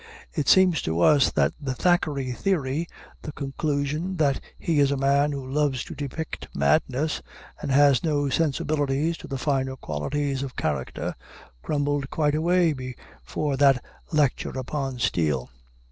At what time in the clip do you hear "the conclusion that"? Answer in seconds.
3.21-4.41